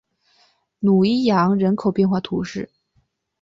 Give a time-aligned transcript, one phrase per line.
[0.79, 2.67] 努伊扬人口变化图示